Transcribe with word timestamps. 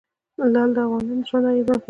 لعل 0.53 0.69
د 0.75 0.77
افغانانو 0.83 1.27
ژوند 1.29 1.45
اغېزمن 1.51 1.71
کوي. 1.73 1.79